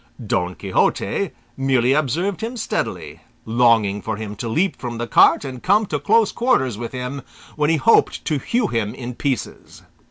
Don 0.25 0.55
Quixote 0.55 1.29
merely 1.55 1.93
observed 1.93 2.41
him 2.41 2.57
steadily, 2.57 3.19
longing 3.45 4.01
for 4.01 4.15
him 4.17 4.35
to 4.37 4.49
leap 4.49 4.75
from 4.77 4.97
the 4.97 5.05
cart 5.05 5.45
and 5.45 5.61
come 5.61 5.85
to 5.85 5.99
close 5.99 6.31
quarters 6.31 6.75
with 6.75 6.91
him, 6.91 7.21
when 7.55 7.69
he 7.69 7.77
hoped 7.77 8.25
to 8.25 8.39
hew 8.39 8.65
him 8.65 8.95
in 8.95 9.13
pieces. 9.13 9.83